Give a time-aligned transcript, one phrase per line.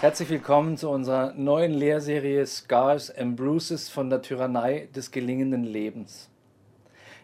[0.00, 6.30] Herzlich willkommen zu unserer neuen Lehrserie Scars and Bruises von der Tyrannei des gelingenden Lebens.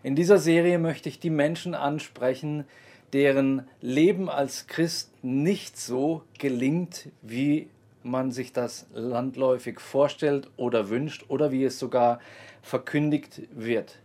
[0.03, 2.65] In dieser Serie möchte ich die Menschen ansprechen,
[3.13, 7.69] deren Leben als Christ nicht so gelingt, wie
[8.03, 12.19] man sich das landläufig vorstellt oder wünscht oder wie es sogar
[12.61, 14.01] verkündigt wird.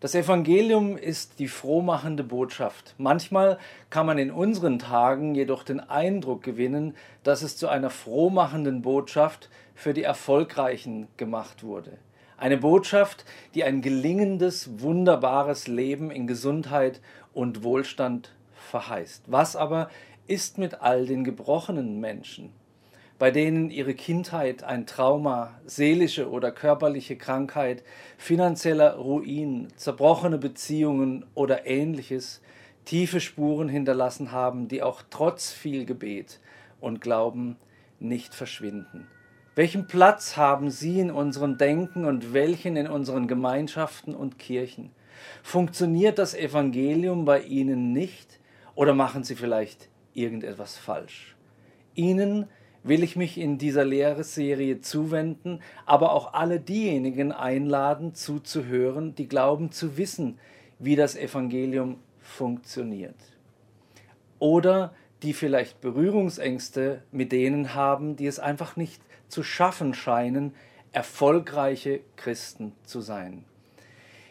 [0.00, 2.94] Das Evangelium ist die frohmachende Botschaft.
[2.96, 3.58] Manchmal
[3.90, 9.50] kann man in unseren Tagen jedoch den Eindruck gewinnen, dass es zu einer frohmachenden Botschaft
[9.74, 11.98] für die Erfolgreichen gemacht wurde.
[12.38, 17.02] Eine Botschaft, die ein gelingendes, wunderbares Leben in Gesundheit
[17.34, 19.24] und Wohlstand verheißt.
[19.26, 19.90] Was aber
[20.26, 22.54] ist mit all den gebrochenen Menschen?
[23.20, 27.84] Bei denen ihre Kindheit ein Trauma, seelische oder körperliche Krankheit,
[28.16, 32.40] finanzieller Ruin, zerbrochene Beziehungen oder ähnliches
[32.86, 36.40] tiefe Spuren hinterlassen haben, die auch trotz viel Gebet
[36.80, 37.58] und Glauben
[37.98, 39.06] nicht verschwinden.
[39.54, 44.92] Welchen Platz haben sie in unserem Denken und welchen in unseren Gemeinschaften und Kirchen?
[45.42, 48.40] Funktioniert das Evangelium bei ihnen nicht
[48.74, 51.36] oder machen sie vielleicht irgendetwas falsch?
[51.94, 52.48] Ihnen
[52.82, 59.70] will ich mich in dieser Lehrserie zuwenden, aber auch alle diejenigen einladen, zuzuhören, die glauben
[59.70, 60.38] zu wissen,
[60.78, 63.16] wie das Evangelium funktioniert.
[64.38, 70.54] Oder die vielleicht Berührungsängste mit denen haben, die es einfach nicht zu schaffen scheinen,
[70.92, 73.44] erfolgreiche Christen zu sein.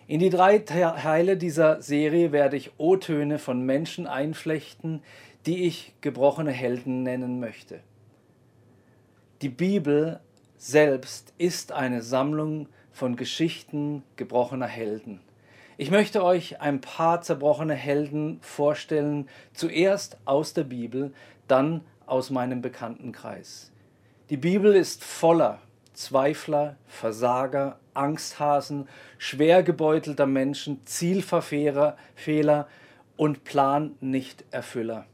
[0.08, 5.03] In die drei Teile dieser Serie werde ich O-Töne von Menschen einflechten,
[5.45, 7.81] die ich gebrochene Helden nennen möchte.
[9.41, 10.19] Die Bibel
[10.57, 15.21] selbst ist eine Sammlung von Geschichten gebrochener Helden.
[15.77, 21.13] Ich möchte euch ein paar zerbrochene Helden vorstellen, zuerst aus der Bibel,
[21.47, 23.72] dann aus meinem Bekanntenkreis.
[24.29, 25.61] Die Bibel ist voller
[25.94, 32.67] Zweifler, Versager, Angsthasen, schwer gebeutelter Menschen, Zielverfehler Fehler
[33.16, 35.05] und Plan-Nicht-Erfüller.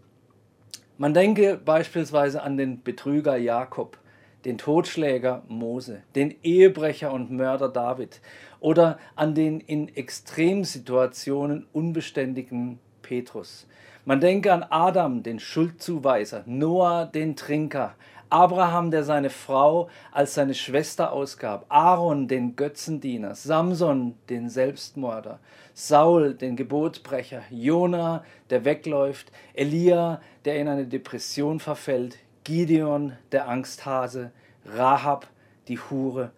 [0.98, 4.00] Man denke beispielsweise an den Betrüger Jakob,
[4.46, 8.22] den Totschläger Mose, den Ehebrecher und Mörder David
[8.60, 13.68] oder an den in Extremsituationen unbeständigen Petrus.
[14.06, 17.96] Man denke an Adam, den Schuldzuweiser, Noah, den Trinker,
[18.30, 25.40] Abraham, der seine Frau als seine Schwester ausgab, Aaron, den Götzendiener, Samson, den Selbstmörder,
[25.74, 34.32] Saul, den Gebotbrecher, Jona, der wegläuft, Elia, der in eine Depression verfällt, Gideon, der Angsthase,
[34.66, 35.28] Rahab,
[35.68, 36.32] die Hure,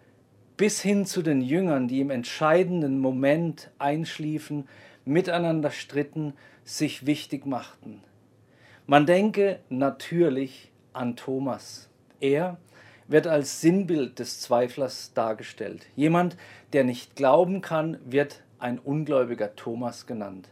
[0.56, 4.68] bis hin zu den Jüngern, die im entscheidenden Moment einschliefen,
[5.06, 8.02] miteinander stritten, sich wichtig machten.
[8.88, 11.90] Man denke natürlich an Thomas.
[12.20, 12.58] Er
[13.08, 15.88] wird als Sinnbild des Zweiflers dargestellt.
[15.96, 16.38] Jemand,
[16.74, 20.50] der nicht glauben kann, wird ein ungläubiger Thomas genannt.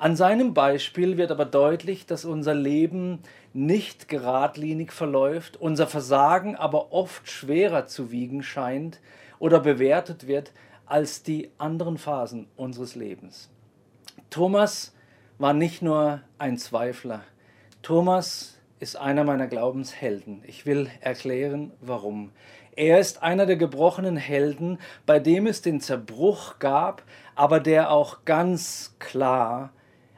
[0.00, 3.18] An seinem Beispiel wird aber deutlich, dass unser Leben
[3.52, 8.98] nicht geradlinig verläuft, unser Versagen aber oft schwerer zu wiegen scheint
[9.38, 10.52] oder bewertet wird
[10.86, 13.50] als die anderen Phasen unseres Lebens.
[14.30, 14.94] Thomas
[15.36, 17.20] war nicht nur ein Zweifler.
[17.82, 20.42] Thomas ist einer meiner Glaubenshelden.
[20.46, 22.32] Ich will erklären, warum.
[22.74, 27.02] Er ist einer der gebrochenen Helden, bei dem es den Zerbruch gab,
[27.34, 29.74] aber der auch ganz klar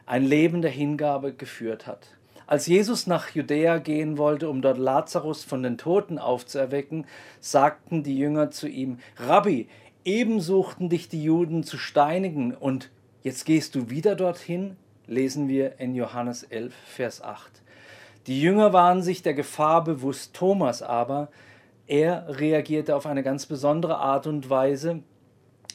[0.06, 2.08] ein Leben der Hingabe geführt hat.
[2.46, 7.06] Als Jesus nach Judäa gehen wollte, um dort Lazarus von den Toten aufzuerwecken,
[7.40, 9.68] sagten die Jünger zu ihm, Rabbi,
[10.04, 12.90] eben suchten dich die Juden zu steinigen und
[13.22, 14.76] jetzt gehst du wieder dorthin?
[15.06, 17.62] Lesen wir in Johannes 11, Vers 8.
[18.26, 21.28] Die Jünger waren sich der Gefahr bewusst, Thomas aber,
[21.86, 25.02] er reagierte auf eine ganz besondere Art und Weise,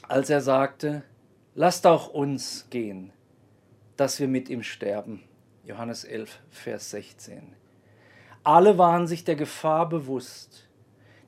[0.07, 1.03] als er sagte,
[1.55, 3.11] lasst auch uns gehen
[3.97, 5.23] dass wir mit ihm sterben.
[5.65, 7.53] Johannes 11, Vers 16.
[8.43, 10.67] Alle waren sich der Gefahr bewusst.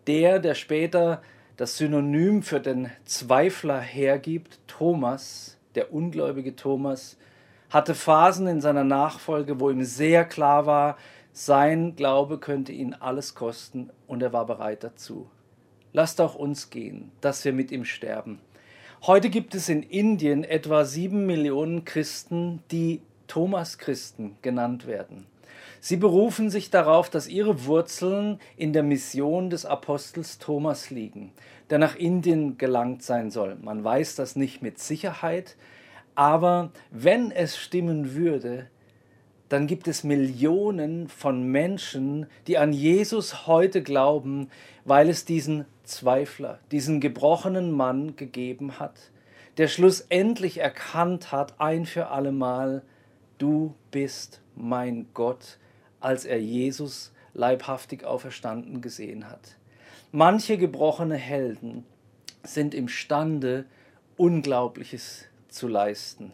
[0.08, 1.22] Der, der später
[1.58, 7.18] das Synonym für den Zweifler hergibt, Thomas, der ungläubige Thomas,
[7.70, 10.98] hatte Phasen in seiner Nachfolge, wo ihm sehr klar war,
[11.34, 15.30] sein Glaube könnte ihn alles kosten und er war bereit dazu.
[15.92, 18.40] Lasst auch uns gehen, dass wir mit ihm sterben.
[19.04, 25.26] Heute gibt es in Indien etwa sieben Millionen Christen, die Thomas-Christen genannt werden.
[25.80, 31.32] Sie berufen sich darauf, dass ihre Wurzeln in der Mission des Apostels Thomas liegen,
[31.70, 33.56] der nach Indien gelangt sein soll.
[33.62, 35.56] Man weiß das nicht mit Sicherheit,
[36.14, 38.68] aber wenn es stimmen würde,
[39.50, 44.50] dann gibt es Millionen von Menschen, die an Jesus heute glauben,
[44.86, 49.12] weil es diesen Zweifler, diesen gebrochenen Mann gegeben hat,
[49.58, 52.84] der schlussendlich erkannt hat, ein für allemal,
[53.40, 55.58] du bist mein Gott,
[56.00, 59.58] als er Jesus leibhaftig auferstanden gesehen hat.
[60.12, 61.86] Manche gebrochene Helden
[62.44, 63.66] sind imstande,
[64.18, 66.34] Unglaubliches zu leisten.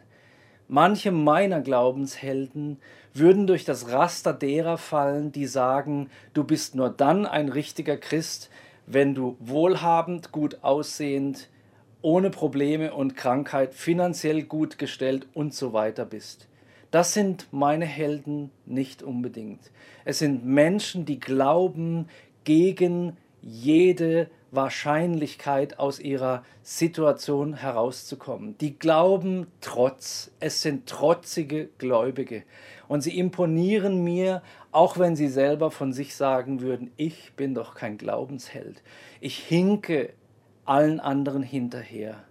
[0.68, 2.78] Manche meiner Glaubenshelden
[3.14, 8.50] würden durch das Raster derer fallen, die sagen, du bist nur dann ein richtiger Christ,
[8.88, 11.50] wenn du wohlhabend, gut aussehend,
[12.02, 16.48] ohne Probleme und Krankheit, finanziell gut gestellt und so weiter bist.
[16.92, 19.72] Das sind meine Helden nicht unbedingt.
[20.04, 22.08] Es sind Menschen, die glauben
[22.44, 28.58] gegen jede Wahrscheinlichkeit aus ihrer Situation herauszukommen.
[28.60, 30.32] Die glauben trotz.
[30.40, 32.44] Es sind trotzige Gläubige.
[32.88, 34.42] Und sie imponieren mir,
[34.72, 38.84] auch wenn sie selber von sich sagen würden, ich bin doch kein Glaubensheld.
[39.22, 40.14] Ich hinke
[40.66, 42.24] allen anderen hinterher.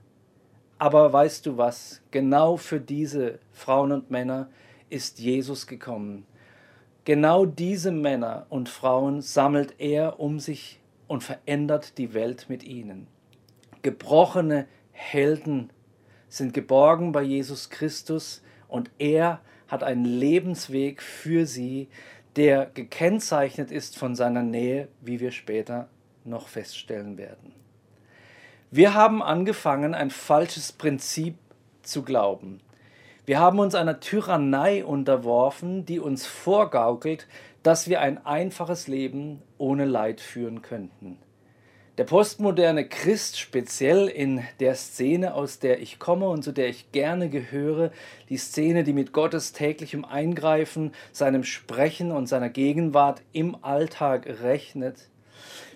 [0.79, 2.03] Aber weißt du was?
[2.11, 4.49] Genau für diese Frauen und Männer
[4.91, 6.27] ist Jesus gekommen.
[7.05, 13.07] Genau diese Männer und Frauen sammelt er um sich und verändert die Welt mit ihnen.
[13.83, 15.71] Gebrochene Helden
[16.29, 21.89] sind geborgen bei Jesus Christus und er hat einen Lebensweg für sie,
[22.37, 25.89] der gekennzeichnet ist von seiner Nähe, wie wir später
[26.25, 27.53] noch feststellen werden.
[28.71, 31.37] Wir haben angefangen, ein falsches Prinzip
[31.83, 32.61] zu glauben.
[33.27, 37.27] Wir haben uns einer Tyrannei unterworfen, die uns vorgaukelt,
[37.63, 41.17] dass wir ein einfaches Leben ohne Leid führen könnten.
[41.97, 46.93] Der postmoderne Christ, speziell in der Szene, aus der ich komme und zu der ich
[46.93, 47.93] gerne gehöre,
[48.29, 55.09] die Szene, die mit Gottes täglichem Eingreifen, seinem Sprechen und seiner Gegenwart im Alltag rechnet,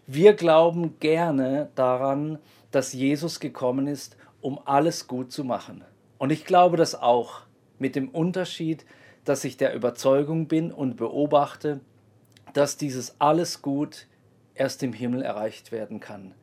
[0.07, 2.39] wir glauben gerne daran,
[2.73, 5.85] dass Jesus gekommen ist, um alles gut zu machen.
[6.19, 7.43] Und ich glaube das auch,
[7.79, 8.85] mit dem Unterschied,
[9.25, 11.81] dass ich der Überzeugung bin und beobachte,
[12.53, 14.07] dass dieses alles Gut
[14.55, 16.35] erst im Himmel erreicht werden kann.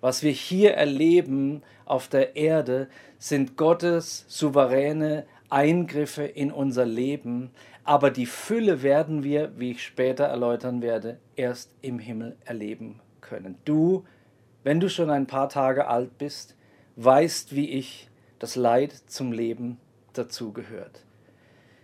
[0.00, 2.88] Was wir hier erleben auf der Erde,
[3.18, 7.50] sind Gottes souveräne Eingriffe in unser Leben,
[7.84, 13.56] aber die Fülle werden wir, wie ich später erläutern werde, erst im Himmel erleben können.
[13.64, 14.04] Du,
[14.62, 16.54] wenn du schon ein paar Tage alt bist,
[16.96, 19.78] weißt wie ich, dass Leid zum Leben
[20.12, 21.04] dazugehört.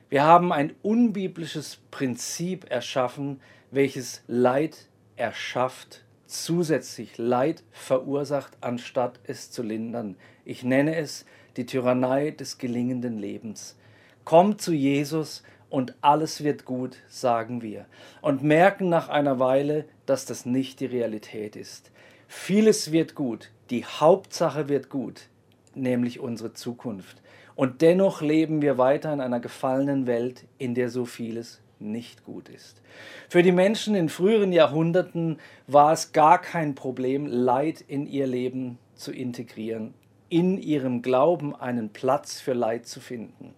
[0.08, 3.40] Wir haben ein unbiblisches Prinzip erschaffen,
[3.70, 10.16] welches Leid erschafft, zusätzlich Leid verursacht, anstatt es zu lindern.
[10.44, 11.24] Ich nenne es
[11.56, 13.76] die Tyrannei des gelingenden Lebens.
[14.24, 17.86] Komm zu Jesus und alles wird gut, sagen wir,
[18.20, 21.90] und merken nach einer Weile, dass das nicht die Realität ist.
[22.28, 25.28] Vieles wird gut, die Hauptsache wird gut,
[25.76, 27.22] nämlich unsere Zukunft.
[27.56, 32.48] Und dennoch leben wir weiter in einer gefallenen Welt, in der so vieles nicht gut
[32.48, 32.80] ist.
[33.28, 38.78] Für die Menschen in früheren Jahrhunderten war es gar kein Problem, Leid in ihr Leben
[38.94, 39.94] zu integrieren,
[40.28, 43.54] in ihrem Glauben einen Platz für Leid zu finden.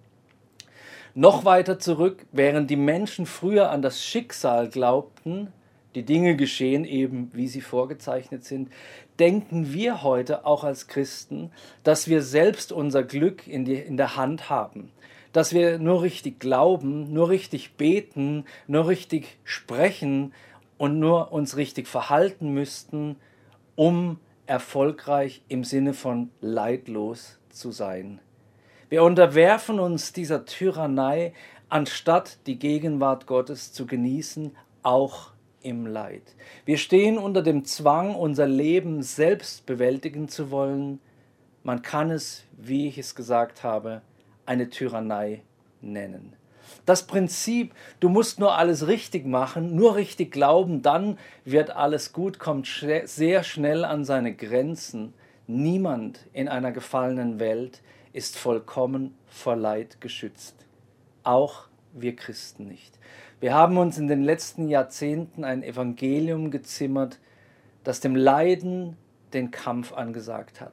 [1.15, 5.53] Noch weiter zurück, während die Menschen früher an das Schicksal glaubten,
[5.97, 8.71] die Dinge geschehen eben, wie sie vorgezeichnet sind,
[9.19, 11.51] denken wir heute auch als Christen,
[11.85, 14.93] dass wir selbst unser Glück in, die, in der Hand haben,
[15.33, 20.35] dass wir nur richtig glauben, nur richtig beten, nur richtig sprechen
[20.77, 23.17] und nur uns richtig verhalten müssten,
[23.75, 28.21] um erfolgreich im Sinne von leidlos zu sein.
[28.91, 31.33] Wir unterwerfen uns dieser Tyrannei,
[31.71, 35.31] anstatt die Gegenwart Gottes zu genießen, auch
[35.67, 36.23] im Leid.
[36.65, 41.01] Wir stehen unter dem Zwang, unser Leben selbst bewältigen zu wollen.
[41.65, 44.01] Man kann es, wie ich es gesagt habe,
[44.47, 45.43] eine Tyrannei
[45.81, 46.35] nennen.
[46.85, 52.39] Das Prinzip, du musst nur alles richtig machen, nur richtig glauben, dann wird alles gut,
[52.39, 52.69] kommt
[53.05, 55.15] sehr schnell an seine Grenzen.
[55.49, 57.83] Niemand in einer gefallenen Welt
[58.13, 60.65] ist vollkommen vor Leid geschützt.
[61.25, 62.99] Auch wir Christen nicht.
[63.39, 67.19] Wir haben uns in den letzten Jahrzehnten ein Evangelium gezimmert,
[67.85, 68.97] das dem Leiden
[69.35, 70.73] den Kampf angesagt hat.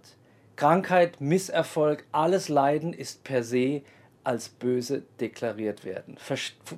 [0.55, 3.81] Krankheit, Misserfolg, alles Leiden ist per se
[4.23, 6.15] als böse deklariert werden,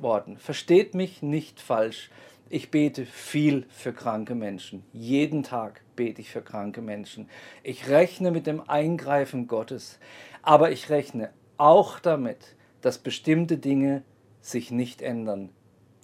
[0.02, 0.38] worden.
[0.38, 2.10] Versteht mich nicht falsch.
[2.50, 4.84] Ich bete viel für kranke Menschen.
[4.92, 7.30] Jeden Tag bete ich für kranke Menschen.
[7.62, 10.00] Ich rechne mit dem Eingreifen Gottes.
[10.42, 14.02] Aber ich rechne auch damit, dass bestimmte Dinge
[14.42, 15.50] sich nicht ändern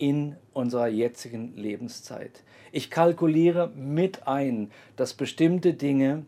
[0.01, 2.43] in unserer jetzigen Lebenszeit.
[2.72, 6.25] Ich kalkuliere mit ein, dass bestimmte Dinge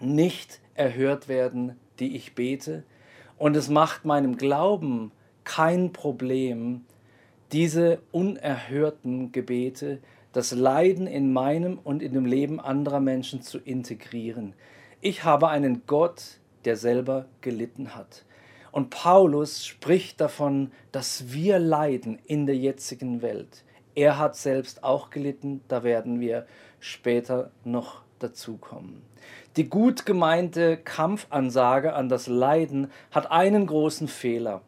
[0.00, 2.84] nicht erhört werden, die ich bete.
[3.38, 5.12] Und es macht meinem Glauben
[5.44, 6.84] kein Problem,
[7.52, 10.00] diese unerhörten Gebete,
[10.34, 14.52] das Leiden in meinem und in dem Leben anderer Menschen zu integrieren.
[15.00, 18.26] Ich habe einen Gott, der selber gelitten hat.
[18.72, 23.64] Und Paulus spricht davon, dass wir leiden in der jetzigen Welt.
[23.94, 26.46] Er hat selbst auch gelitten, da werden wir
[26.78, 29.02] später noch dazukommen.
[29.56, 34.62] Die gut gemeinte Kampfansage an das Leiden hat einen großen Fehler.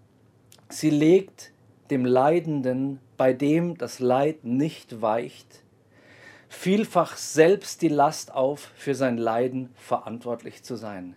[0.69, 1.53] Sie legt
[1.91, 5.63] dem Leidenden, bei dem das Leid nicht weicht,
[6.49, 11.15] vielfach selbst die Last auf, für sein Leiden verantwortlich zu sein.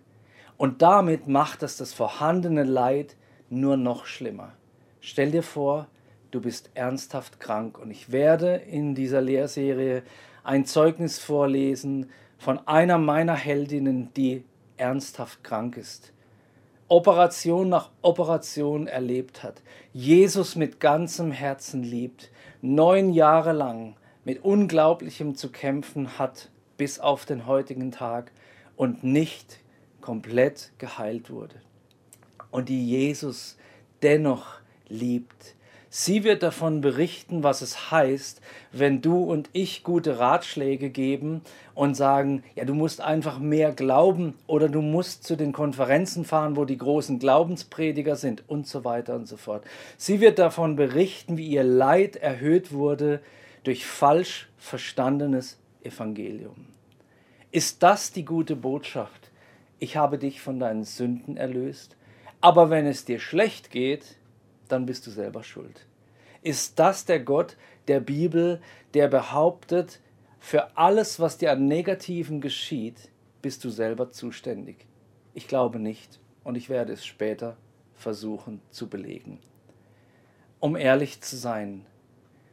[0.58, 3.16] Und damit macht es das vorhandene Leid
[3.50, 4.54] nur noch schlimmer.
[5.02, 5.88] Stell dir vor,
[6.32, 10.04] du bist ernsthaft krank und ich werde in dieser Lehrserie
[10.44, 14.44] ein Zeugnis vorlesen von einer meiner Heldinnen, die
[14.78, 16.12] ernsthaft krank ist.
[16.88, 22.30] Operation nach Operation erlebt hat, Jesus mit ganzem Herzen liebt,
[22.62, 28.32] neun Jahre lang mit Unglaublichem zu kämpfen hat bis auf den heutigen Tag
[28.76, 29.60] und nicht
[30.06, 31.56] komplett geheilt wurde.
[32.52, 33.58] Und die Jesus
[34.04, 35.56] dennoch liebt.
[35.90, 38.40] Sie wird davon berichten, was es heißt,
[38.72, 41.42] wenn du und ich gute Ratschläge geben
[41.74, 46.56] und sagen, ja, du musst einfach mehr glauben oder du musst zu den Konferenzen fahren,
[46.56, 49.64] wo die großen Glaubensprediger sind und so weiter und so fort.
[49.98, 53.22] Sie wird davon berichten, wie ihr Leid erhöht wurde
[53.64, 56.68] durch falsch verstandenes Evangelium.
[57.52, 59.25] Ist das die gute Botschaft?
[59.80, 61.96] Ich habe dich von deinen Sünden erlöst,
[62.42, 64.18] aber wenn es dir schlecht geht,
[64.68, 65.86] dann bist du selber schuld.
[66.42, 68.62] Ist das der Gott der Bibel,
[68.94, 70.00] der behauptet,
[70.40, 73.10] für alles, was dir an Negativen geschieht,
[73.42, 74.86] bist du selber zuständig?
[75.34, 77.58] Ich glaube nicht und ich werde es später
[77.96, 79.40] versuchen zu belegen.
[80.60, 81.86] Um ehrlich zu sein,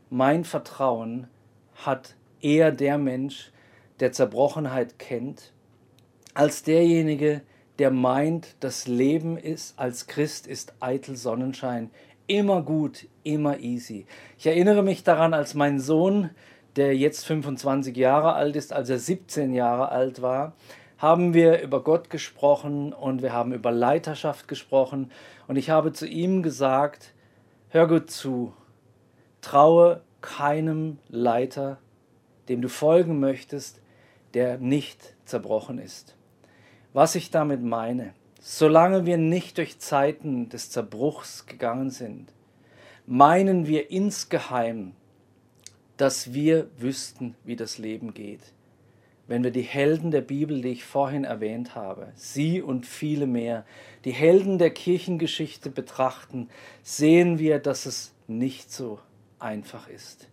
[0.09, 1.29] mein Vertrauen
[1.75, 3.52] hat eher der Mensch,
[4.00, 5.52] der Zerbrochenheit kennt
[6.35, 7.43] als derjenige,
[7.79, 11.91] der meint, das Leben ist als Christ ist eitel Sonnenschein,
[12.27, 14.07] immer gut, immer easy.
[14.39, 16.31] Ich erinnere mich daran, als mein Sohn,
[16.77, 20.55] der jetzt 25 Jahre alt ist, als er 17 Jahre alt war,
[20.99, 25.11] haben wir über Gott gesprochen und wir haben über Leiterschaft gesprochen
[25.49, 27.12] und ich habe zu ihm gesagt,
[27.71, 28.55] hör gut zu,
[29.41, 31.79] traue keinem Leiter,
[32.49, 33.83] dem du folgen möchtest,
[34.35, 36.17] der nicht zerbrochen ist.
[36.93, 42.33] Was ich damit meine, solange wir nicht durch Zeiten des Zerbruchs gegangen sind,
[43.07, 44.93] meinen wir insgeheim,
[45.97, 48.41] dass wir wüssten, wie das Leben geht.
[49.27, 53.65] Wenn wir die Helden der Bibel, die ich vorhin erwähnt habe, sie und viele mehr,
[54.05, 56.49] die Helden der Kirchengeschichte betrachten,
[56.83, 58.99] sehen wir, dass es nicht so
[59.39, 60.29] einfach ist.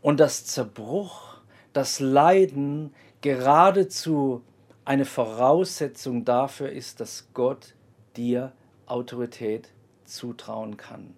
[0.00, 1.40] Und das Zerbruch,
[1.72, 4.42] das Leiden geradezu
[4.84, 7.74] eine Voraussetzung dafür ist, dass Gott
[8.16, 8.52] dir
[8.86, 9.70] Autorität
[10.04, 11.14] zutrauen kann.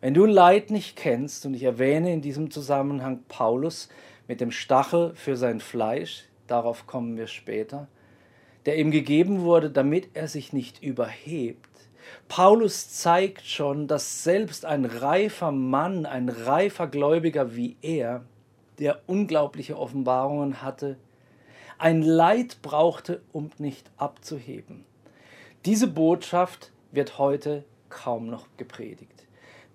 [0.00, 3.88] Wenn du Leid nicht kennst, und ich erwähne in diesem Zusammenhang Paulus
[4.28, 7.88] mit dem Stachel für sein Fleisch, darauf kommen wir später,
[8.64, 11.66] der ihm gegeben wurde, damit er sich nicht überhebt.
[12.28, 18.24] Paulus zeigt schon, dass selbst ein reifer Mann, ein reifer Gläubiger wie er,
[18.78, 20.96] der unglaubliche Offenbarungen hatte,
[21.78, 24.84] ein Leid brauchte, um nicht abzuheben.
[25.64, 29.26] Diese Botschaft wird heute kaum noch gepredigt.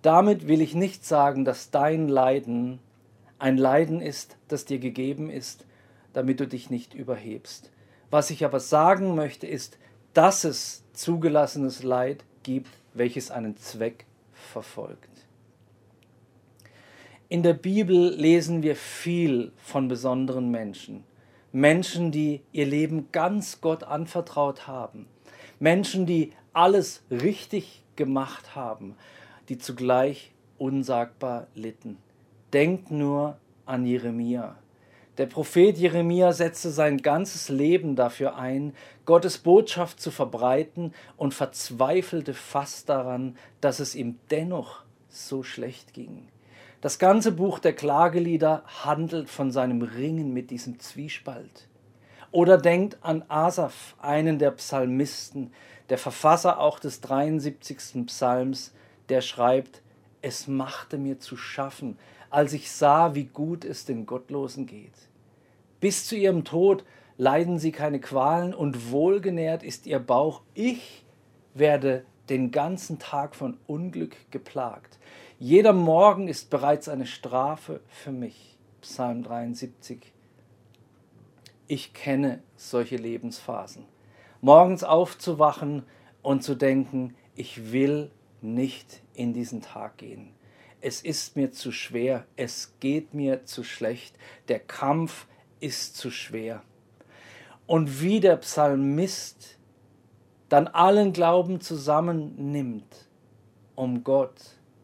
[0.02, 2.80] Damit will ich nicht sagen, dass dein Leiden
[3.40, 5.66] ein Leiden ist, das dir gegeben ist,
[6.14, 7.72] damit du dich nicht überhebst.
[8.10, 9.78] Was ich aber sagen möchte, ist,
[10.14, 15.10] dass es zugelassenes Leid gibt, welches einen Zweck verfolgt.
[17.28, 21.04] In der Bibel lesen wir viel von besonderen Menschen.
[21.54, 25.06] Menschen, die ihr Leben ganz Gott anvertraut haben.
[25.60, 28.96] Menschen, die alles richtig gemacht haben,
[29.50, 32.00] die zugleich unsagbar litten.
[32.54, 34.58] Denkt nur an Jeremia.
[35.20, 38.74] Der Prophet Jeremia setzte sein ganzes Leben dafür ein,
[39.06, 46.28] Gottes Botschaft zu verbreiten und verzweifelte fast daran, dass es ihm dennoch so schlecht ging.
[46.84, 51.70] Das ganze Buch der Klagelieder handelt von seinem Ringen mit diesem Zwiespalt.
[52.30, 55.54] Oder denkt an Asaph, einen der Psalmisten,
[55.88, 58.06] der Verfasser auch des 73.
[58.08, 58.74] Psalms,
[59.08, 59.82] der schreibt,
[60.22, 61.98] es machte mir zu schaffen,
[62.30, 65.08] als ich sah, wie gut es den Gottlosen geht.
[65.80, 66.84] Bis zu ihrem Tod
[67.18, 70.42] leiden sie keine Qualen und wohlgenährt ist ihr Bauch.
[70.54, 71.06] Ich
[71.54, 75.00] werde den ganzen Tag von Unglück geplagt.
[75.46, 78.58] Jeder Morgen ist bereits eine Strafe für mich.
[78.80, 80.14] Psalm 73.
[81.68, 83.84] Ich kenne solche Lebensphasen.
[84.40, 85.84] Morgens aufzuwachen
[86.22, 88.10] und zu denken, ich will
[88.40, 90.34] nicht in diesen Tag gehen.
[90.80, 94.16] Es ist mir zu schwer, es geht mir zu schlecht,
[94.48, 95.28] der Kampf
[95.60, 96.64] ist zu schwer.
[97.68, 99.58] Und wie der Psalmist
[100.48, 103.10] dann allen Glauben zusammennimmt,
[103.76, 104.40] um Gott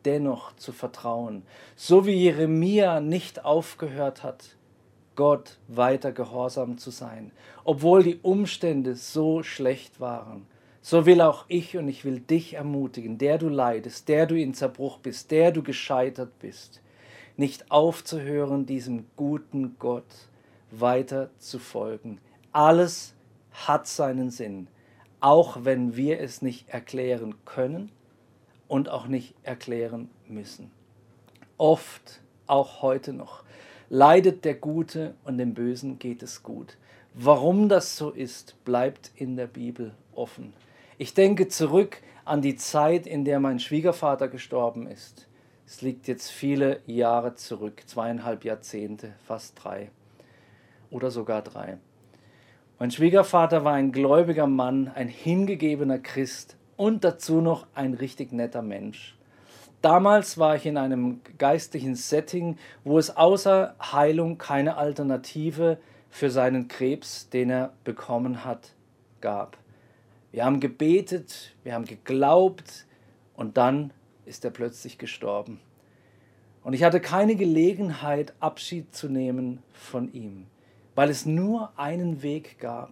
[0.06, 1.44] dennoch zu vertrauen,
[1.76, 4.56] so wie Jeremia nicht aufgehört hat,
[5.16, 7.32] Gott weiter gehorsam zu sein,
[7.66, 10.48] obwohl die Umstände so schlecht waren.
[10.82, 14.54] So will auch ich und ich will dich ermutigen, der du leidest, der du in
[14.54, 16.82] Zerbruch bist, der du gescheitert bist,
[17.36, 20.30] nicht aufzuhören, diesem guten Gott
[20.72, 22.20] weiter zu folgen.
[22.54, 23.14] Alles
[23.52, 24.68] hat seinen Sinn,
[25.20, 27.92] auch wenn wir es nicht erklären können
[28.70, 30.72] und auch nicht erklären müssen.
[31.58, 33.44] Oft, auch heute noch,
[33.90, 36.78] leidet der Gute und dem Bösen geht es gut.
[37.14, 40.54] Warum das so ist, bleibt in der Bibel offen.
[40.98, 45.28] Ich denke zurück an die Zeit, in der mein Schwiegervater gestorben ist.
[45.66, 49.90] Es liegt jetzt viele Jahre zurück, zweieinhalb Jahrzehnte, fast drei
[50.92, 51.78] oder sogar drei.
[52.78, 58.62] Mein Schwiegervater war ein gläubiger Mann, ein hingegebener Christ und dazu noch ein richtig netter
[58.62, 59.18] Mensch.
[59.82, 65.78] Damals war ich in einem geistlichen Setting, wo es außer Heilung keine Alternative
[66.10, 68.72] für seinen Krebs, den er bekommen hat,
[69.22, 69.58] gab.
[70.32, 72.86] Wir haben gebetet, wir haben geglaubt
[73.36, 73.92] und dann
[74.26, 75.60] ist er plötzlich gestorben.
[76.64, 80.46] Und ich hatte keine Gelegenheit, Abschied zu nehmen von ihm
[81.00, 82.90] weil es nur einen Weg gab.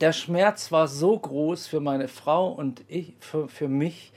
[0.00, 4.12] Der Schmerz war so groß für meine Frau und ich, für, für mich,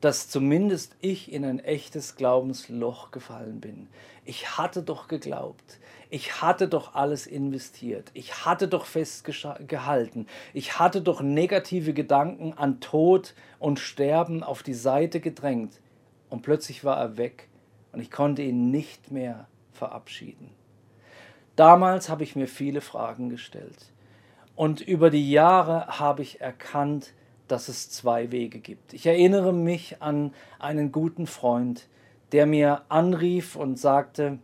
[0.00, 3.86] dass zumindest ich in ein echtes Glaubensloch gefallen bin.
[4.24, 5.78] Ich hatte doch geglaubt.
[6.08, 8.10] Ich hatte doch alles investiert.
[8.14, 10.26] Ich hatte doch festgehalten.
[10.52, 15.78] Ich hatte doch negative Gedanken an Tod und Sterben auf die Seite gedrängt.
[16.28, 17.48] Und plötzlich war er weg
[17.92, 20.50] und ich konnte ihn nicht mehr verabschieden.
[21.54, 23.92] Damals habe ich mir viele Fragen gestellt.
[24.56, 27.14] Und über die Jahre habe ich erkannt,
[27.48, 28.92] dass es zwei Wege gibt.
[28.92, 31.88] Ich erinnere mich an einen guten Freund,
[32.32, 34.38] der mir anrief und sagte,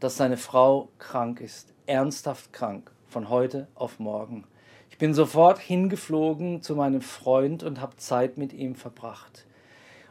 [0.00, 4.44] dass seine Frau krank ist, ernsthaft krank, von heute auf morgen.
[4.90, 9.46] Ich bin sofort hingeflogen zu meinem Freund und habe Zeit mit ihm verbracht.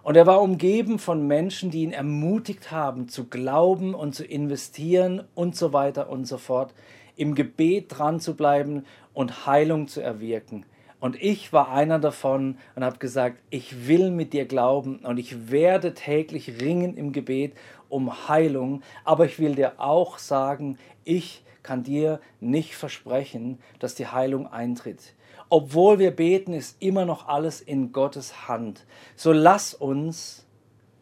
[0.03, 5.23] Und er war umgeben von Menschen, die ihn ermutigt haben, zu glauben und zu investieren
[5.35, 6.73] und so weiter und so fort,
[7.15, 10.65] im Gebet dran zu bleiben und Heilung zu erwirken.
[10.99, 15.51] Und ich war einer davon und habe gesagt, ich will mit dir glauben und ich
[15.51, 17.53] werde täglich ringen im Gebet
[17.89, 24.07] um Heilung, aber ich will dir auch sagen, ich kann dir nicht versprechen, dass die
[24.07, 25.13] Heilung eintritt
[25.53, 28.87] obwohl wir beten, ist immer noch alles in Gottes Hand.
[29.15, 30.47] So lass uns,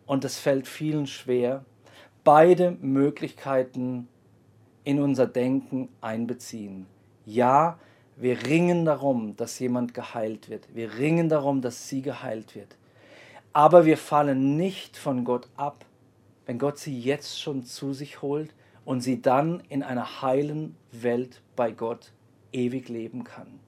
[0.06, 1.64] und es fällt vielen schwer,
[2.26, 4.10] beide Möglichkeiten
[4.84, 6.88] in unser Denken einbeziehen.
[7.26, 7.78] Ja,
[8.18, 10.68] wir ringen darum, dass jemand geheilt wird.
[10.74, 12.76] Wir ringen darum, dass sie geheilt wird.
[13.54, 15.86] Aber wir fallen nicht von Gott ab,
[16.46, 18.54] wenn Gott sie jetzt schon zu sich holt
[18.86, 22.12] und sie dann in einer heilen Welt bei Gott
[22.52, 23.60] ewig leben kann.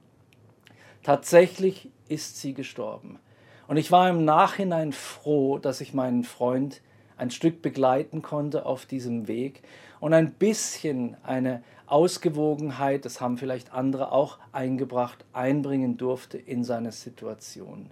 [1.02, 3.18] Tatsächlich ist sie gestorben.
[3.66, 6.82] Und ich war im Nachhinein froh, dass ich meinen Freund
[7.16, 9.62] ein Stück begleiten konnte auf diesem Weg
[10.00, 16.92] und ein bisschen eine Ausgewogenheit, das haben vielleicht andere auch eingebracht, einbringen durfte in seine
[16.92, 17.90] Situation.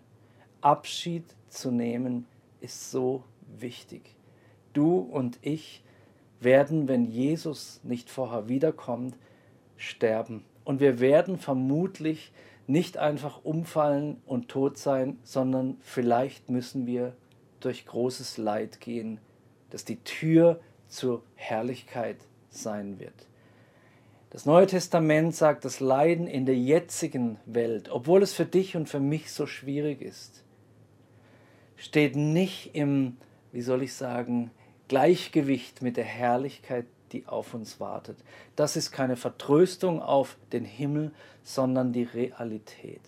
[0.61, 2.27] Abschied zu nehmen
[2.61, 3.25] ist so
[3.59, 4.17] wichtig.
[4.73, 5.83] Du und ich
[6.41, 9.17] werden, wenn Jesus nicht vorher wiederkommt,
[9.77, 10.45] sterben.
[10.65, 12.33] Und wir werden vermutlich
[12.67, 17.15] nicht einfach umfallen und tot sein, sondern vielleicht müssen wir
[17.65, 19.19] durch großes Leid gehen,
[19.71, 22.19] dass die Tür zur Herrlichkeit
[22.51, 23.27] sein wird.
[24.31, 28.89] Das Neue Testament sagt, das Leiden in der jetzigen Welt, obwohl es für dich und
[28.89, 30.43] für mich so schwierig ist,
[31.77, 33.17] steht nicht im,
[33.53, 34.51] wie soll ich sagen,
[34.89, 38.17] Gleichgewicht mit der Herrlichkeit die auf uns wartet.
[38.57, 43.03] Das ist keine Vertröstung auf den Himmel, sondern die Realität.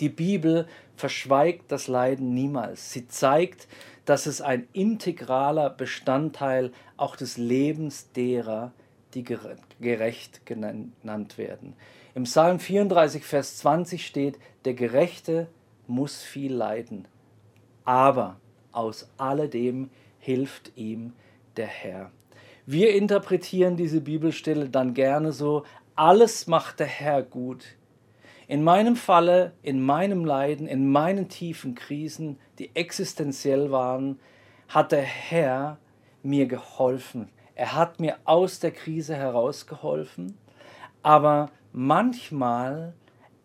[0.00, 0.66] Die Bibel
[0.98, 2.92] verschweigt das Leiden niemals.
[2.92, 3.68] Sie zeigt,
[4.04, 8.72] dass es ein integraler Bestandteil auch des Lebens derer,
[9.14, 11.74] die gerecht genannt werden.
[12.14, 15.48] Im Psalm 34, Vers 20 steht, der Gerechte
[15.86, 17.06] muss viel leiden,
[17.84, 18.36] aber
[18.72, 21.12] aus alledem hilft ihm
[21.56, 22.10] der Herr.
[22.66, 27.64] Wir interpretieren diese Bibelstelle dann gerne so, alles macht der Herr gut.
[28.48, 34.18] In meinem Falle, in meinem Leiden, in meinen tiefen Krisen, die existenziell waren,
[34.68, 35.76] hat der Herr
[36.22, 37.28] mir geholfen.
[37.54, 40.38] Er hat mir aus der Krise herausgeholfen,
[41.02, 42.94] aber manchmal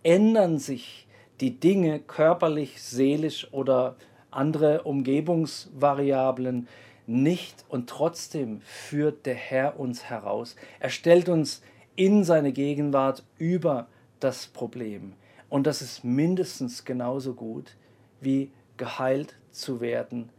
[0.04, 1.06] ändern sich
[1.42, 3.98] die Dinge körperlich, seelisch oder
[4.32, 6.70] andere Umgebungsvariablen
[7.08, 10.56] nicht und trotzdem führt der Herr uns heraus.
[10.80, 11.62] Er stellt uns
[11.98, 13.88] in seine Gegenwart über
[14.24, 15.14] das Problem.
[15.50, 17.76] Und das ist mindestens genauso gut
[18.22, 20.30] wie geheilt zu werden.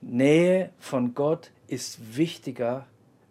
[0.00, 2.86] Nähe von Gott ist wichtiger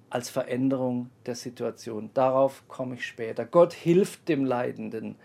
[0.10, 2.10] als Veränderung der Situation.
[2.14, 3.46] Darauf komme ich später.
[3.46, 5.16] Gott hilft dem Leidenden,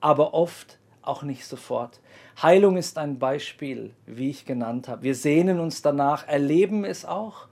[0.00, 2.00] aber oft auch nicht sofort.
[2.42, 5.02] Heilung ist ein Beispiel, wie ich genannt habe.
[5.02, 7.48] Wir sehnen uns danach, erleben es auch,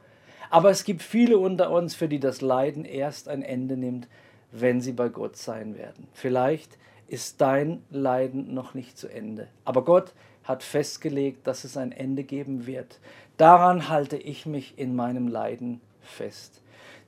[0.50, 4.08] aber es gibt viele unter uns, für die das Leiden erst ein Ende nimmt,
[4.52, 6.08] wenn sie bei Gott sein werden.
[6.12, 10.12] Vielleicht ist dein Leiden noch nicht zu Ende, aber Gott
[10.44, 13.00] hat festgelegt, dass es ein Ende geben wird.
[13.36, 16.62] Daran halte ich mich in meinem Leiden fest.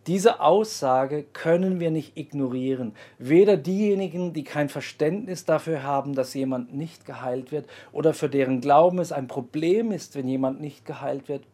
[0.07, 2.94] Diese Aussage können wir nicht ignorieren.
[3.18, 8.62] Weder diejenigen, die kein Verständnis dafür haben, dass jemand nicht geheilt wird oder für deren
[8.62, 11.44] Glauben es ein Problem ist, wenn jemand nicht geheilt wird,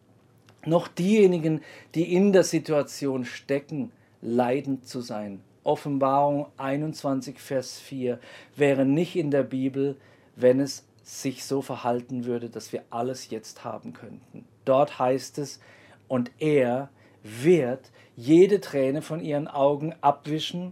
[0.65, 1.61] noch diejenigen,
[1.93, 5.41] die in der Situation stecken, leidend zu sein.
[5.67, 8.19] Offenbarung 21, Vers 4
[8.55, 9.97] wäre nicht in der Bibel,
[10.37, 14.45] wenn es sich so verhalten würde, dass wir alles jetzt haben könnten.
[14.63, 15.59] Dort heißt es,
[16.07, 16.89] und er
[17.21, 20.71] wird jede Träne von ihren Augen abwischen,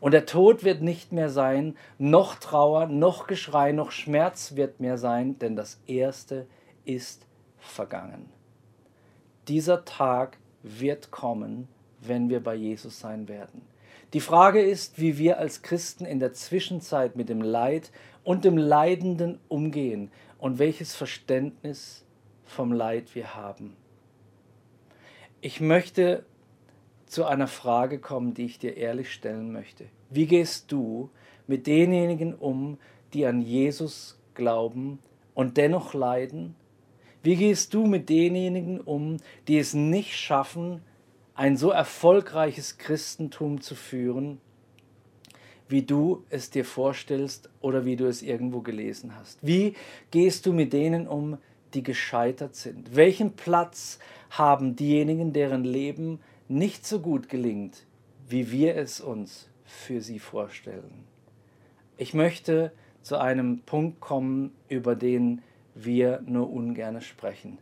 [0.00, 4.98] und der Tod wird nicht mehr sein, noch Trauer, noch Geschrei, noch Schmerz wird mehr
[4.98, 6.46] sein, denn das Erste
[6.84, 7.24] ist
[7.58, 8.28] vergangen.
[9.46, 11.68] Dieser Tag wird kommen,
[12.00, 13.62] wenn wir bei Jesus sein werden.
[14.14, 17.90] Die Frage ist, wie wir als Christen in der Zwischenzeit mit dem Leid
[18.22, 22.04] und dem Leidenden umgehen und welches Verständnis
[22.44, 23.76] vom Leid wir haben.
[25.40, 26.24] Ich möchte
[27.06, 29.86] zu einer Frage kommen, die ich dir ehrlich stellen möchte.
[30.10, 31.10] Wie gehst du
[31.48, 32.78] mit denjenigen um,
[33.14, 35.00] die an Jesus glauben
[35.34, 36.54] und dennoch leiden?
[37.24, 39.16] Wie gehst du mit denjenigen um,
[39.48, 40.82] die es nicht schaffen,
[41.34, 44.40] ein so erfolgreiches Christentum zu führen,
[45.68, 49.38] wie du es dir vorstellst oder wie du es irgendwo gelesen hast?
[49.42, 49.74] Wie
[50.10, 51.38] gehst du mit denen um,
[51.72, 52.94] die gescheitert sind?
[52.94, 53.98] Welchen Platz
[54.30, 57.86] haben diejenigen, deren Leben nicht so gut gelingt,
[58.28, 61.04] wie wir es uns für sie vorstellen?
[61.96, 65.42] Ich möchte zu einem Punkt kommen, über den
[65.74, 67.58] wir nur ungern sprechen.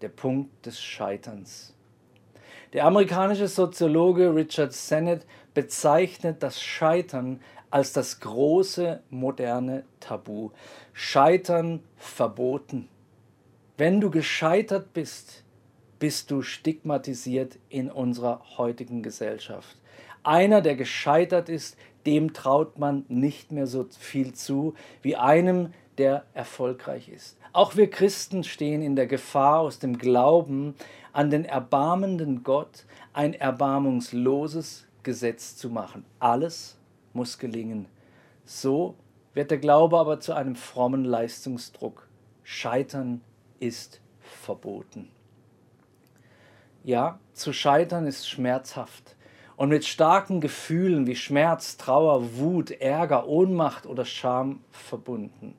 [0.00, 1.74] Der Punkt des Scheiterns.
[2.72, 10.50] Der amerikanische Soziologe Richard Sennett bezeichnet das Scheitern als das große moderne Tabu.
[10.94, 12.88] Scheitern verboten.
[13.76, 15.44] Wenn du gescheitert bist,
[15.98, 19.76] bist du stigmatisiert in unserer heutigen Gesellschaft.
[20.22, 26.24] Einer, der gescheitert ist, dem traut man nicht mehr so viel zu wie einem, der
[26.32, 27.36] erfolgreich ist.
[27.52, 30.74] Auch wir Christen stehen in der Gefahr, aus dem Glauben
[31.12, 36.04] an den erbarmenden Gott ein erbarmungsloses Gesetz zu machen.
[36.18, 36.78] Alles
[37.12, 37.86] muss gelingen.
[38.44, 38.94] So
[39.34, 42.08] wird der Glaube aber zu einem frommen Leistungsdruck.
[42.42, 43.20] Scheitern
[43.60, 45.10] ist verboten.
[46.84, 49.14] Ja, zu scheitern ist schmerzhaft
[49.56, 55.54] und mit starken Gefühlen wie Schmerz, Trauer, Wut, Ärger, Ohnmacht oder Scham verbunden.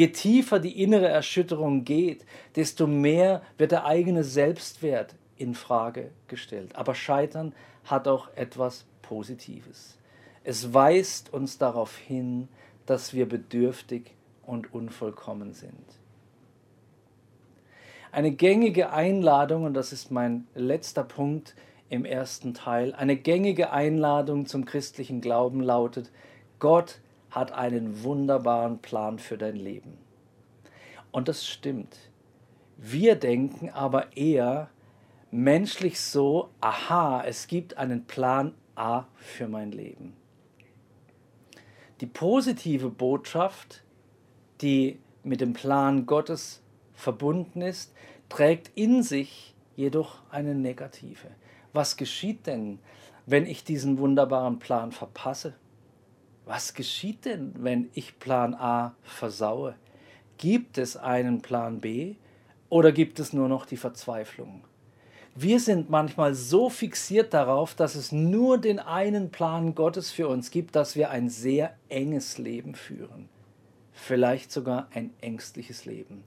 [0.00, 2.24] Je tiefer die innere Erschütterung geht,
[2.56, 6.74] desto mehr wird der eigene Selbstwert in Frage gestellt.
[6.74, 7.52] Aber Scheitern
[7.84, 9.98] hat auch etwas Positives.
[10.42, 12.48] Es weist uns darauf hin,
[12.86, 14.14] dass wir bedürftig
[14.46, 15.84] und unvollkommen sind.
[18.10, 21.54] Eine gängige Einladung, und das ist mein letzter Punkt
[21.90, 26.10] im ersten Teil, eine gängige Einladung zum christlichen Glauben lautet,
[26.58, 29.98] Gott hat einen wunderbaren Plan für dein Leben.
[31.10, 31.96] Und das stimmt.
[32.76, 34.70] Wir denken aber eher
[35.30, 40.16] menschlich so, aha, es gibt einen Plan A für mein Leben.
[42.00, 43.84] Die positive Botschaft,
[44.62, 46.62] die mit dem Plan Gottes
[46.94, 47.92] verbunden ist,
[48.28, 51.28] trägt in sich jedoch eine negative.
[51.72, 52.78] Was geschieht denn,
[53.26, 55.54] wenn ich diesen wunderbaren Plan verpasse?
[56.52, 59.76] Was geschieht denn, wenn ich Plan A versaue?
[60.36, 62.16] Gibt es einen Plan B
[62.68, 64.64] oder gibt es nur noch die Verzweiflung?
[65.36, 70.50] Wir sind manchmal so fixiert darauf, dass es nur den einen Plan Gottes für uns
[70.50, 73.28] gibt, dass wir ein sehr enges Leben führen
[74.00, 76.24] vielleicht sogar ein ängstliches Leben.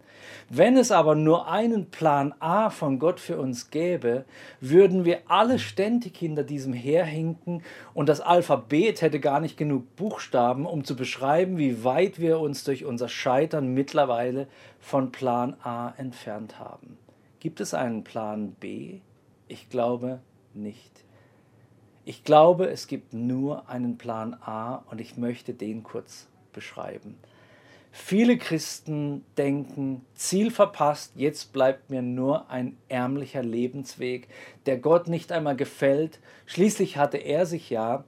[0.49, 4.25] Wenn es aber nur einen Plan A von Gott für uns gäbe,
[4.62, 10.65] würden wir alle ständig hinter diesem herhinken und das Alphabet hätte gar nicht genug Buchstaben,
[10.65, 14.47] um zu beschreiben, wie weit wir uns durch unser Scheitern mittlerweile
[14.79, 16.97] von Plan A entfernt haben.
[17.39, 18.99] Gibt es einen Plan B?
[19.47, 20.21] Ich glaube
[20.53, 21.03] nicht.
[22.05, 27.17] Ich glaube, es gibt nur einen Plan A und ich möchte den kurz beschreiben.
[27.95, 34.29] Viele Christen denken, Ziel verpasst, jetzt bleibt mir nur ein ärmlicher Lebensweg,
[34.65, 36.19] der Gott nicht einmal gefällt.
[36.47, 38.03] Schließlich hatte er sich ja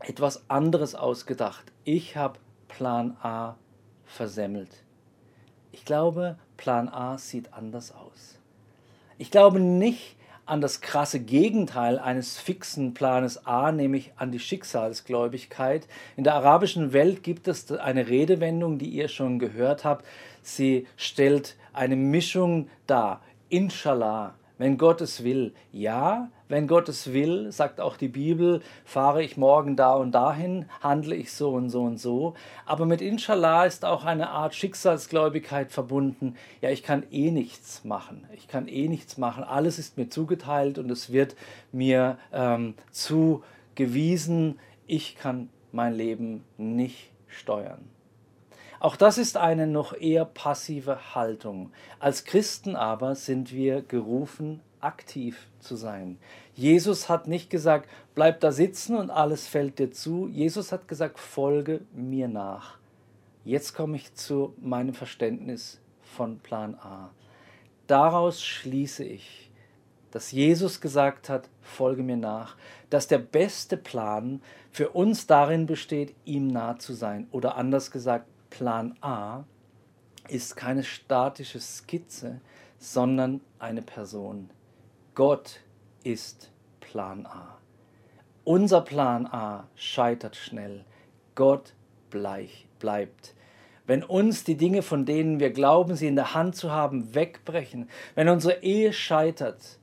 [0.00, 1.72] etwas anderes ausgedacht.
[1.84, 3.56] Ich habe Plan A
[4.04, 4.84] versemmelt.
[5.72, 8.38] Ich glaube, Plan A sieht anders aus.
[9.16, 15.88] Ich glaube nicht, an das krasse Gegenteil eines fixen Planes A, nämlich an die Schicksalsgläubigkeit.
[16.16, 20.06] In der arabischen Welt gibt es eine Redewendung, die ihr schon gehört habt.
[20.42, 23.20] Sie stellt eine Mischung dar.
[23.48, 25.54] Inshallah, wenn Gott es will.
[25.72, 30.66] Ja, wenn Gott es will, sagt auch die Bibel, fahre ich morgen da und dahin,
[30.80, 32.34] handle ich so und so und so.
[32.64, 36.36] Aber mit Inshallah ist auch eine Art Schicksalsgläubigkeit verbunden.
[36.60, 38.26] Ja, ich kann eh nichts machen.
[38.34, 39.44] Ich kann eh nichts machen.
[39.44, 41.36] Alles ist mir zugeteilt und es wird
[41.72, 44.58] mir ähm, zugewiesen.
[44.86, 47.95] Ich kann mein Leben nicht steuern.
[48.86, 51.72] Auch das ist eine noch eher passive Haltung.
[51.98, 56.18] Als Christen aber sind wir gerufen, aktiv zu sein.
[56.54, 60.28] Jesus hat nicht gesagt, bleib da sitzen und alles fällt dir zu.
[60.28, 62.78] Jesus hat gesagt, folge mir nach.
[63.44, 67.10] Jetzt komme ich zu meinem Verständnis von Plan A.
[67.88, 69.50] Daraus schließe ich,
[70.12, 72.54] dass Jesus gesagt hat, folge mir nach,
[72.88, 77.26] dass der beste Plan für uns darin besteht, ihm nah zu sein.
[77.32, 79.44] Oder anders gesagt, Plan A
[80.28, 82.40] ist keine statische Skizze,
[82.78, 84.48] sondern eine Person.
[85.14, 85.60] Gott
[86.04, 87.58] ist Plan A.
[88.44, 90.86] Unser Plan A scheitert schnell.
[91.34, 91.74] Gott
[92.08, 93.34] bleibt.
[93.86, 97.90] Wenn uns die Dinge, von denen wir glauben, sie in der Hand zu haben, wegbrechen,
[98.14, 99.78] wenn unsere Ehe scheitert,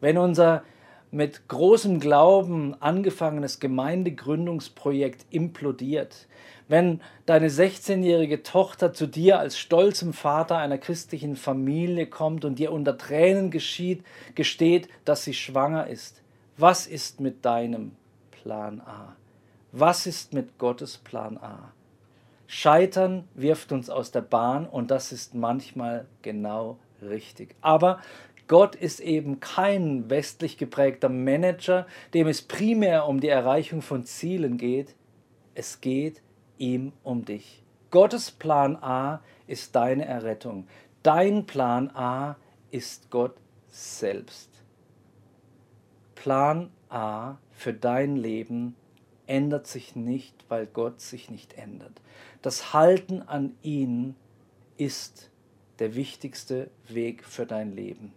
[0.00, 0.62] wenn unser
[1.10, 6.26] mit großem Glauben angefangenes Gemeindegründungsprojekt implodiert,
[6.68, 12.70] wenn deine 16-jährige Tochter zu dir als stolzem Vater einer christlichen Familie kommt und dir
[12.70, 14.04] unter Tränen geschieht,
[14.36, 16.22] gesteht, dass sie schwanger ist,
[16.56, 17.92] was ist mit deinem
[18.30, 19.16] Plan A?
[19.72, 21.72] Was ist mit Gottes Plan A?
[22.46, 27.54] Scheitern wirft uns aus der Bahn und das ist manchmal genau richtig.
[27.60, 28.00] Aber
[28.50, 34.58] Gott ist eben kein westlich geprägter Manager, dem es primär um die Erreichung von Zielen
[34.58, 34.96] geht.
[35.54, 36.20] Es geht
[36.58, 37.62] ihm um dich.
[37.92, 40.66] Gottes Plan A ist deine Errettung.
[41.04, 42.38] Dein Plan A
[42.72, 43.36] ist Gott
[43.68, 44.50] selbst.
[46.16, 48.74] Plan A für dein Leben
[49.28, 52.02] ändert sich nicht, weil Gott sich nicht ändert.
[52.42, 54.16] Das Halten an ihn
[54.76, 55.30] ist
[55.78, 58.12] der wichtigste Weg für dein Leben.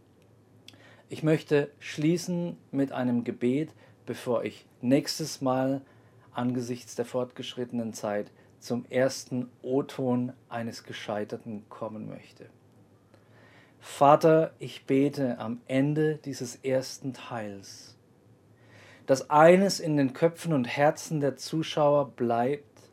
[1.13, 3.69] Ich möchte schließen mit einem Gebet,
[4.08, 5.84] bevor ich nächstes Mal
[6.32, 12.49] angesichts der fortgeschrittenen Zeit zum ersten O-Ton eines Gescheiterten kommen möchte.
[13.80, 17.95] Vater, ich bete am Ende dieses ersten Teils,
[19.06, 22.89] dass eines in den Köpfen und Herzen der Zuschauer bleibt,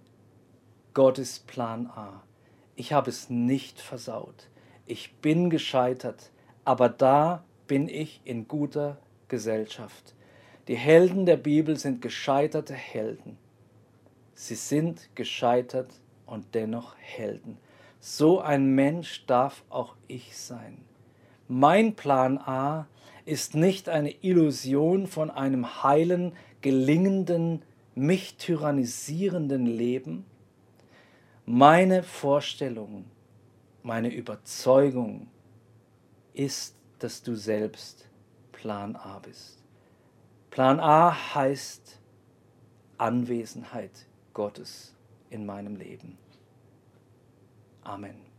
[0.93, 2.23] Gott ist Plan A.
[2.77, 4.51] Ich habe es nicht versaut.
[4.85, 6.31] Ich bin gescheitert,
[6.67, 10.17] aber da bin ich in guter Gesellschaft.
[10.67, 13.39] Die Helden der Bibel sind gescheiterte Helden.
[14.35, 17.59] Sie sind gescheitert und dennoch Helden.
[18.01, 20.79] So ein Mensch darf auch ich sein.
[21.47, 22.89] Mein Plan A
[23.25, 27.63] ist nicht eine Illusion von einem heilen, gelingenden,
[27.95, 30.25] mich tyrannisierenden Leben.
[31.47, 33.05] Meine Vorstellung,
[33.85, 35.29] meine Überzeugung
[36.35, 38.09] ist, dass du selbst
[38.53, 39.63] Plan A bist.
[40.51, 41.99] Plan A heißt
[42.99, 44.95] Anwesenheit Gottes
[45.31, 46.19] in meinem Leben.
[47.83, 48.30] Amen.